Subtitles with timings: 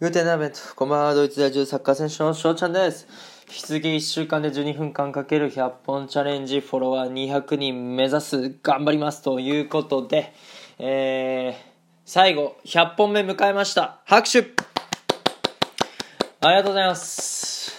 [0.00, 3.08] グーテナーベント、こんばんは、ドイツ在住サッカー選手の翔ちゃんです。
[3.48, 10.32] 引き続き1週間で12分間かける100本チャレンジ、フォロワー200人目指す、頑張りますということで、
[10.78, 11.72] えー、
[12.04, 14.00] 最後、100本目迎えました。
[14.04, 14.38] 拍手
[16.42, 17.76] ありがとうございます。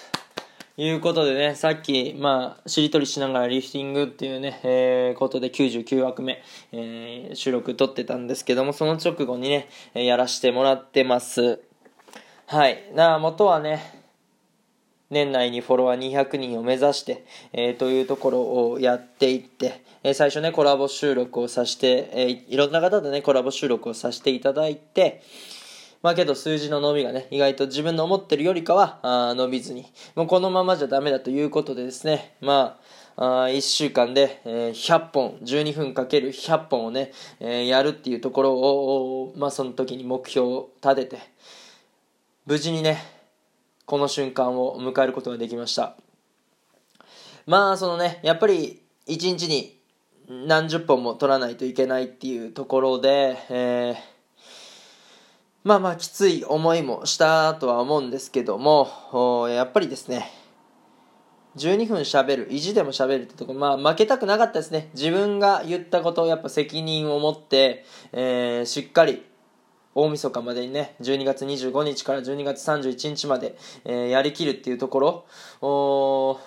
[0.75, 6.43] いうことでね、さっき、まあ、しりとりしながらリフティングっていうね、えー、ことで99枠目、
[6.73, 11.61] えー、収録撮ってたんですけども、その直後にね、やらしてもらってます。
[12.51, 12.81] はい。
[12.95, 13.79] なあ、元はね、
[15.11, 17.23] 年内にフォロワー200人を目指して、
[17.53, 25.21] えー、というところをやっていって、えー、最初ね、コラボ収録をさせて、えー、いろんな方とね、コラボ収録をさせていただいて、
[26.01, 32.79] まあけど数字の伸びがね、意外と自分の思ってるよりかはあ伸びずに、もうこのままじゃダメだということでですね、ま
[33.15, 41.17] あ、あ1週間で、えー、100本、12分かける100本をね、えー、やるっていうところを、まあその時に目標を立てて、
[42.49, 42.97] 無事にね、
[43.85, 45.95] この瞬間を迎えることができました。
[47.45, 49.79] まあそのね、やっぱり1日に
[50.27, 54.19] 何十本も取らないといけないっていうところで、えー
[55.63, 60.31] まあまあきつい思いもしたとは思うんですけども、やっぱりですね、
[61.55, 64.89] 12分喋る、意地でも喋るってとこ、まあ負けたくなかったですね。
[64.95, 69.28] 自分が言ったことをやっぱ責任を持って、えー、しっかり
[69.95, 75.25] 大晦日までにね、12月25日から12月31日まで、えー、やりきるっていうとこ
[75.61, 76.39] ろ、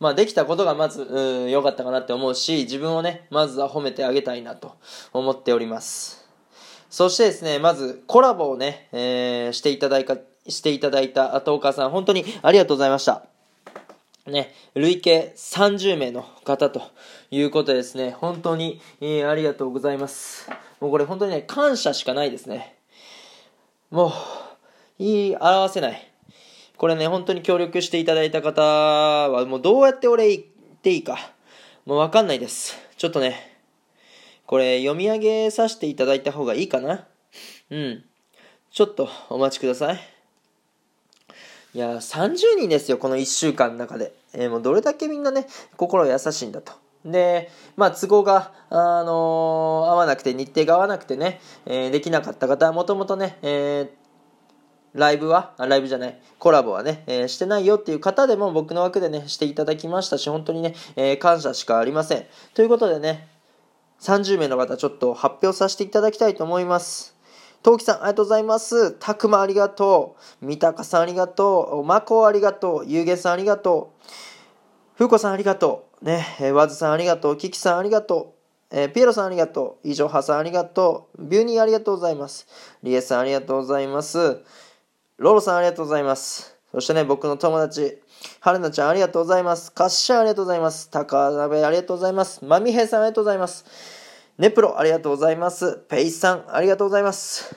[0.00, 4.76] まあできたことがまず良かったかなって思うし、自分をね、まずは褒めてあげたいなと
[5.12, 6.24] 思っております。
[6.90, 10.16] そしてですね、まずコラボをね、えー、していただいた、
[10.48, 13.33] していただいた後岡さん、本当にありがとうございました。
[14.26, 16.80] ね、累計30名の方と
[17.30, 20.48] いうことでですね、本当に、えー、ありがとうございます。
[20.80, 22.76] もうこれ本当にね、感謝しかないですね。
[23.90, 24.12] もう、
[24.98, 26.10] 言い表せない。
[26.78, 30.42] これね、本当に協力していただいた方は、もうどうやって俺言っ
[30.82, 31.18] ていいか、
[31.84, 32.78] もうわかんないです。
[32.96, 33.58] ちょっとね、
[34.46, 37.06] これ読み上げさせていただいた方がいいかな
[37.70, 38.04] うん。
[38.70, 40.13] ちょっとお待ちください。
[41.74, 44.14] いや、30人ですよ、この1週間の中で。
[44.32, 46.72] えー、もうどれだけみんなね、心優しいんだと。
[47.04, 53.92] で、まあ、都合が、あのー、合わなくて、日程が合わなくてね、えー、できなかった方は、もともとね、え
[54.94, 62.24] ライブは、ライブじゃない、コラボはね、えしてないよっていう方でも僕の枠でね、していただきましたし、本当にね、え感謝しかありません。
[62.54, 63.28] ということでね、
[64.00, 67.13] 30名の方ちょっと発表させていただきたいと思います。
[67.64, 68.92] トウキさん、ありがとうございます。
[68.92, 70.44] たくまありがとう。
[70.44, 71.82] 三鷹さんありがとう。
[71.82, 72.84] まこありがとう。
[72.86, 74.06] ゆうげさんありがとう。
[74.96, 76.04] ふうこさんありがとう。
[76.04, 77.38] ね、えわずさんありがとう。
[77.38, 78.34] キキさんありがと
[78.70, 78.76] う。
[78.76, 79.88] えー、ピエロさんありがとう。
[79.88, 81.24] 以上、はさんありがとう。
[81.24, 82.46] ビューニーありがとうございます。
[82.82, 84.42] リエさんありがとうございます。
[85.16, 86.54] ロロさんありがとうございます。
[86.70, 87.98] そしてね、僕の友達、
[88.40, 89.72] はるなちゃんありがとうございます。
[89.72, 90.90] かっしゃんありがとうございます。
[90.90, 92.44] 高鍋ありがとうございます。
[92.44, 94.03] まみへいさんありがとうございます。
[94.38, 95.76] ネプロありがとうございます。
[95.88, 97.56] ペイさんありがとうございます。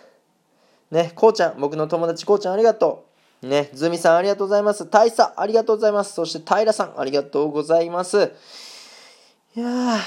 [0.92, 3.08] ね、こうちゃん、僕の友達こうちゃんありがと
[3.42, 3.48] う。
[3.48, 4.88] ね、ズミさんありがとうございます。
[4.88, 6.14] 大佐ありがとうございます。
[6.14, 8.32] そして平さんありがとうございます。
[9.56, 9.98] いや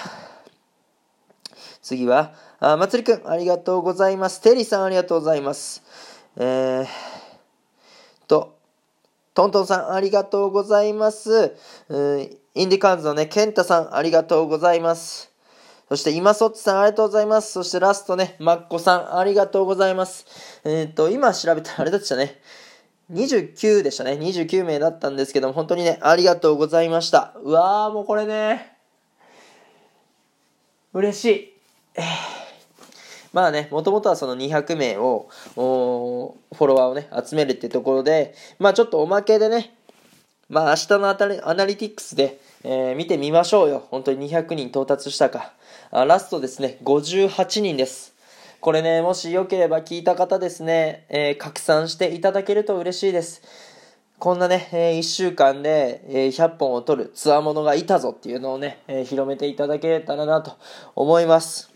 [1.82, 4.40] 次は、あまつりくんありがとうございます。
[4.40, 5.82] テリーさんありがとうございます。
[6.36, 6.86] えー、
[8.28, 8.56] と、
[9.34, 11.56] トントンさんありがとうございます。
[11.88, 15.29] うん、インディカーズのね、ケンタさんありがとうございます。
[15.90, 17.50] そして、今そっちさんありがとうございます。
[17.50, 20.24] そしてラストね、マッコさんありがとうございます。
[20.64, 22.40] えっ、ー、と、今調べたらあれだったね。
[23.12, 24.12] 29でしたね。
[24.12, 27.34] 29名だったんですけども、本当にね、ありがとうございました。
[27.42, 28.72] うわー、もうこれね、
[30.92, 31.54] 嬉しい。
[31.96, 32.02] え、
[33.32, 39.74] まあね、もともとはその200名を、フォロワーをね、集めるってところで、まあちょっとおまけでね、
[40.48, 43.86] まあ明日のアナリティクスで、えー、見てみましょうよ。
[43.90, 45.52] 本当に200人到達したか。
[45.90, 48.14] あラストですね、58人です。
[48.60, 53.42] これね、もしよければ聞いた方ですね、えー、拡散していただけると嬉しいです。
[54.18, 60.58] こんなね、えー、1週間で、えー、100本を取るつわものがいたぞっていうのをね、えー、広めていただけたらなと
[60.94, 61.70] 思います。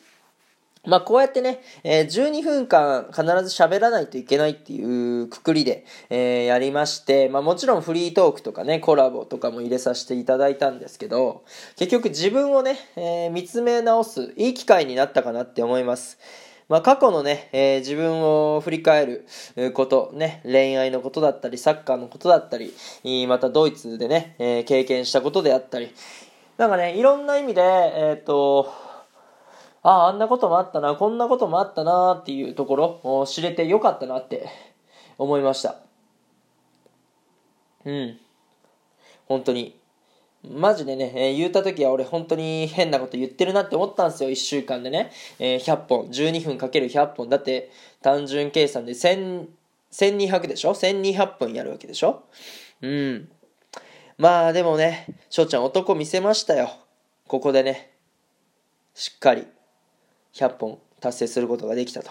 [0.86, 11.44] まあ、こうやってね、えー、12分間必ず喋らないといけないっていうくくりで、えー、やりまして、まあ、もちろんフリートークとかね、コラボとかも入れさせていただいたんですけど、
[11.76, 16.18] 結局自分をね、えー、見つめ直すいい機会になったかなって思います。
[16.68, 19.26] まあ、過去のね、えー、自分を振り返る
[19.74, 22.74] こと、ね、恋愛のことだったり、サッカーのことだったり、
[23.26, 25.94] またドイツでね、えー、経験したことであったり、
[26.56, 28.72] なんかね、いろんな意味で、えっ、ー、と、
[29.84, 34.48] ああ、あんなこともあったな、こんなこともあったなっていうところを知れてよかったなって
[35.18, 35.76] 思いました
[37.84, 38.18] うん
[39.26, 39.78] 本当に
[40.42, 45.10] マジでね、えー、言った時は俺本当に変なこと言ってるなって思ったんですよ、1週間でね。
[45.38, 47.28] えー、100本、12分かける100本。
[47.30, 47.70] だって
[48.02, 49.46] 単純計算で1000、
[49.90, 52.24] 1200でしょ ?1200 分やるわけでしょ？
[52.82, 53.28] うん。
[54.18, 56.70] まあでもね、翔ちゃん男見せましたよ。
[57.26, 57.94] ここでね、
[58.92, 59.46] しっかり
[60.34, 62.02] 100本達成することができた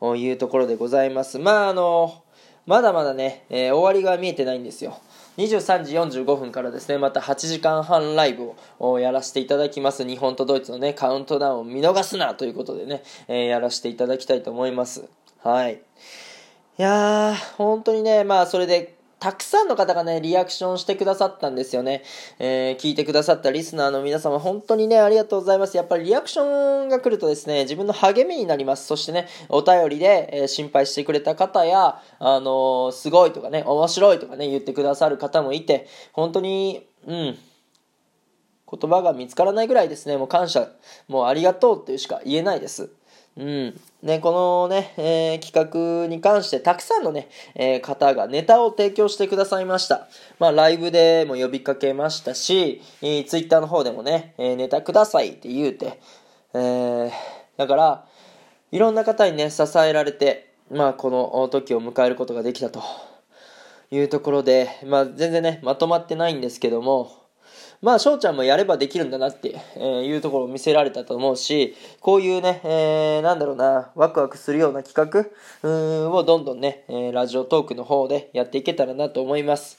[0.00, 1.38] というところでございます。
[1.38, 2.24] まああの、
[2.66, 4.98] まだまだね、えー、終わりが見えてないんですよ。
[5.36, 10.06] 23時45分からですね、また8時間半ライブをやらせていただきます。
[10.06, 15.04] 日本とドイツのね、カウントダウンを見逃すなということでね、えー、やらせていただきたいと思います。
[15.42, 15.74] はい。
[15.74, 18.93] いやー、本当にね、まあそれで
[19.24, 22.02] たくさんの方がね、リアクションしてくださったんですよね。
[22.38, 25.78] えー、聞いてくださったリスナーの皆様、本当にね、ありがとうございます。
[25.78, 28.86] やっぱりリアクションが来るとですね、自分の励みになります。
[28.86, 37.38] そしてね、お便りで、えー、心配してくれた方や、あのー、すごいとかね、面白いとかね、言ってくださる方もいて、本当に、うん、
[38.70, 40.68] 言葉が見つからないぐらいですね、もう感謝、
[41.08, 42.90] もうありがとうっていうしか言えないです。
[43.36, 43.80] うん。
[44.02, 50.08] ね、このね、えー、企画に関してたくさんのね、えー、方がネタを提供してくださいました。
[50.38, 56.00] まあ、ライブでも呼びかけましたし、えー、ツイッターの方でもね、えー、ネタくださいって言うて、
[56.54, 57.10] えー、
[57.56, 58.06] だから、
[58.70, 62.82] いろんな方にね、支えられて、まあ、この時を迎えることができたと
[63.90, 67.23] いうところで、まあ、全然ね、まとまってないんですけども、
[67.82, 75.28] まあ、翔ちゃんもやればできるんだなって、え、いうところを見せられたと思うし、こういうね、えー、なんだろうな、ワクワクするような企
[75.62, 79.78] 画をどんどんね、え、ラジオトークの方でやっていけたらなと思います。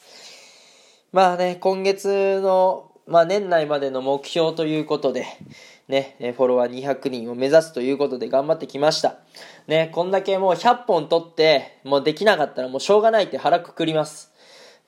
[1.11, 5.25] まあね、今月の、まあ年内までの目標ということで、
[5.87, 9.17] ね、フォロワー200人を目指すということで頑張ってきました。
[9.67, 14.34] ね、こんだけもう100本取って、もうできなかったらもうしょうがないって腹くくります。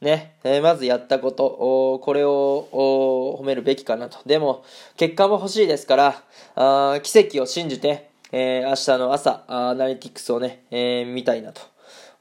[0.01, 4.19] ね、えー、まずやったこと、これを褒めるべきかなと。
[4.25, 4.63] でも、
[4.95, 6.23] 結果も欲しいですから、
[6.55, 11.61] あ奇跡を信じて、えー、明日の朝、アナリティクスをね、えー、見たいなと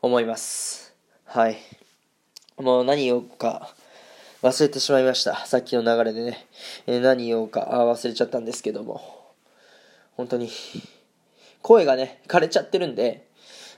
[0.00, 0.94] 思います。
[1.26, 1.58] はい。
[2.56, 3.74] もう何言おうか
[4.42, 5.44] 忘れてしまいました。
[5.44, 6.46] さっきの流れでね、
[6.86, 9.02] え、何言おうか忘れちゃったんですけども、
[10.16, 10.50] 本当に、
[11.60, 13.25] 声がね、枯れちゃってるんで、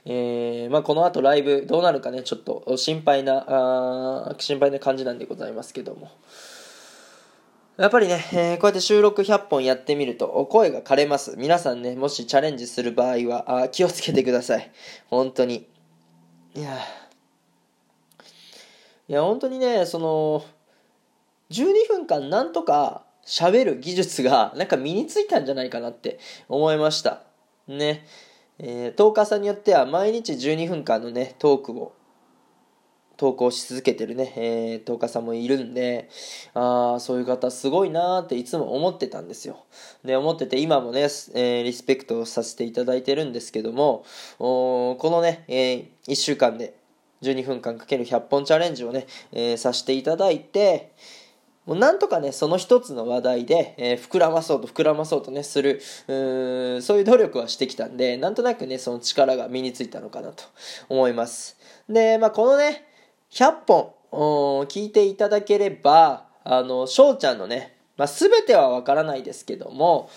[0.05, 6.09] えー、まあ、この後ライブどうなるかね、ちょっと心配な、あ心配な感じなんでございますけども。
[7.77, 11.35] やっぱりね、えー、こうやって収録100本やってみると声が枯れます。
[11.37, 14.71] 皆さんね、もしチャレンジする場合はあ気をつけてください。
[15.07, 15.65] 本当に。
[16.55, 16.77] いや
[19.07, 20.43] いや、本当にね、その、
[21.51, 27.21] 12分間なんとか喋る技術がなんか身についたんじゃないかなって思いました。
[27.67, 28.05] ね。
[28.59, 31.93] えー、トーカーさんによっては毎日12分間のね、トークを
[33.19, 36.09] 投稿し続けてるね、えー、トーカさんもいるんで、
[36.53, 39.65] ああ、そういう方すごいなーっていつも思ってたんですよ。
[40.05, 44.05] で、思ってて今もね、えー、リスペクトさせていただいてるんですけども、
[44.39, 46.75] おこのね、えー、1週間で
[47.21, 50.93] 12分間かける100本チャレンジをね、えー、させていただいて、
[51.69, 60.45] もうなんとかね、その一つの話題で、えー、膨らまそうと膨らまそうとね、するうー、そういう努力はしてきたんで、なんとなくね、その力が身についたのかなと
[60.89, 61.57] 思います。
[61.87, 62.87] で、まあ、このね、
[63.29, 63.93] 100本、
[64.65, 70.09] 聞いていただければ、あの、翔ちゃんのね、まあ、全てはわからないですけども、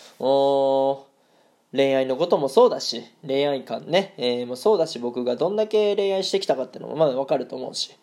[1.70, 7.94] 恋愛のこともそうだし、恋愛観ね、えー、もそうだし、僕がどんだけ恋愛してきたかっていうのもまだわかると思うし。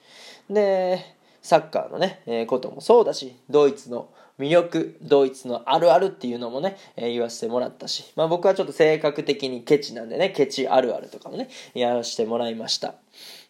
[0.51, 12.96] で、サッカーのね、えー、こともそうだし、ドイツの魅力、ドイツのあるあるっていうのもね、えー、言わせてもらったし、まあ僕はちょっと性格的にケチなんでね、ケチあるあるとかもね、やらせてもらいました。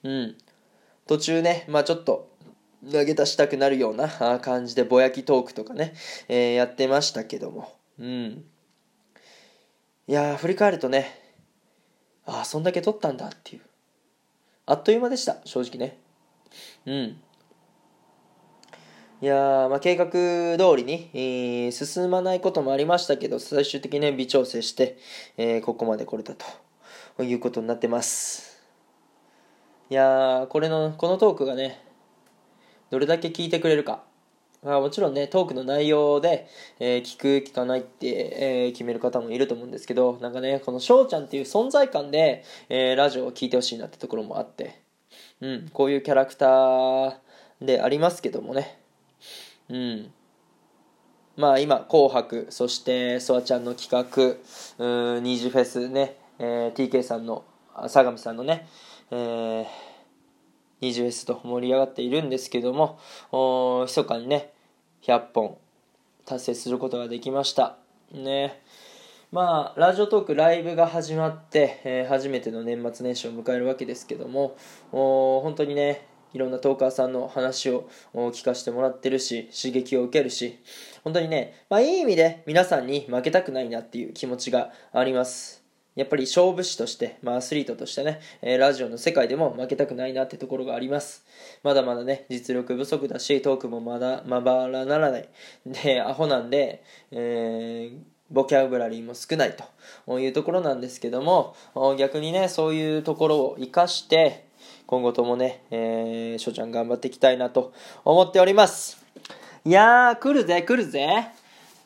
[0.04, 0.36] うん。
[1.08, 2.30] 途中ね、まあちょっと、
[2.90, 5.94] 投げ出したくなるような感じでぼやきトークとかね、
[6.30, 7.74] えー、やってましたけども。
[8.00, 8.46] うん。
[10.08, 11.20] いや振り返るとね、
[12.26, 13.62] ああ、そんだけ撮ったんだっていう。
[14.66, 15.98] あっという間でした、正直ね。
[16.86, 17.22] うん。
[19.22, 24.98] いやまあ、計画通りに、えー、進まないこともありましたけど、最終的に、ね、微調整して、
[25.36, 26.36] えー、ここまで来れた
[27.18, 28.64] ということになってます。
[29.90, 31.84] いやこれの、このトークがね、
[32.92, 34.04] どれだけ聞いてくれるか。
[34.64, 36.48] まあ、もちろんね、トークの内容で、
[36.80, 44.80] えー、聞く、聞かないって、えー、決める方もいると思うんですけど、なんかね、この翔ちゃんっていう存在感で、えー、ラジオを聞いてほしいなってところもあって、
[45.42, 47.16] うん、こういうキャラクター
[47.62, 48.80] でありますけどもね、
[49.70, 50.12] うん。
[51.38, 53.90] まあ今、紅白、そしてソワちゃんの企
[54.78, 54.86] 画、
[55.16, 57.46] うん、ニージフェスね、えー、TK さんの、
[57.88, 58.68] 相模さんのね、
[59.12, 59.66] えー、
[60.82, 63.00] 20S と盛り上がっているんですけども、
[63.32, 64.52] お密かにね、
[65.04, 65.58] 100本
[66.26, 67.78] 達成することができました。
[68.12, 68.62] ね。
[69.32, 74.58] まあ、ラジオトークライブが始まって、えー、初めての年末年始を迎えるわけですけども、
[74.92, 80.60] お本当にね、いろんなトーカーさんの話を聞かせてもらってるし、刺激を受けるし、
[81.04, 85.60] 本当にね、まあいい意味で皆さんに負けたくないなっていう気持ちがあります。
[85.96, 91.26] やっぱり勝負師として、まあ、アスリートとしてね、え、ラジオの世界でも負けたくないなってところがあります。
[91.62, 95.28] まだまだね、実力不足だし、トークもまだまばらならない。
[95.66, 97.98] で、アホなんで、えー、
[98.32, 99.58] ボキャブラリーも少ない
[100.06, 101.56] というところなんですけども、
[101.98, 104.46] 逆にね、そういうところを活かして、
[104.90, 109.06] 今後ともね、えー、翔ちゃん頑張っていきたいなと思っております。
[109.64, 111.28] いやー、来るぜ、来るぜ。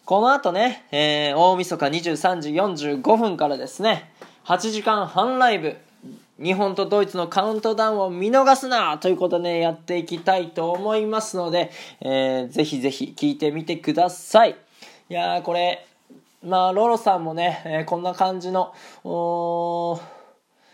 [0.05, 2.51] この後ね、えー、大晦日23時
[2.93, 4.09] 45分からですね、
[4.45, 5.75] 8時間半ライブ、
[6.41, 14.55] 日本とドイツのカウントダウンを見逃すなということで、ね、やっていきたいと思いますので、えー、ぜひぜひ聞いてみてください。
[15.09, 15.85] いやー、これ、
[16.41, 20.22] まあ、ロロさんもね、えー、こんな感じの、おー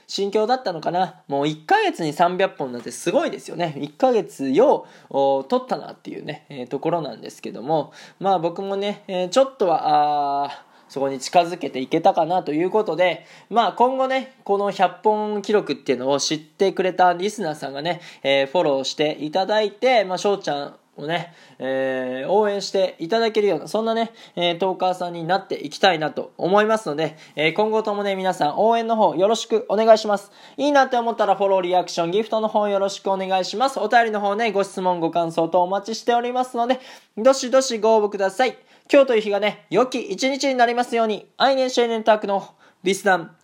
[0.10, 1.22] 心境だったのかな？
[1.28, 3.75] もう1ヶ月に300本なんてすごいですよね。
[3.78, 30.32] 1ヶ月よう取ったなっていうね、えー、ところなんですけども、まあ僕もね、えー、ちょっとは、あそこに近づけていけたかなということで、まあ今後ね、この100本記録っていうのを知ってくれたリスナーさんがね、えー、フォローしていただいて、まあ翔ちゃん、をね、えー、応援していただけるような、そんなね、えー、トーカーさんになっていきたいなと思いますので、えー、今後ともね、皆さん応援の方よろしくお願いします。
[30.58, 33.79] いいなって思ったらフォロー、リアクション、ギフトの方よろしくお願いします。
[33.79, 36.79] お便りの方ね、ご質問、ご感想とお待ちしておりますので、
[37.18, 38.58] どしどしご応募ください。
[38.91, 43.36] 今日という日がね、良き一日になりますように、愛年青年タークのビスダン、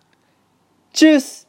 [0.91, 1.44] チュース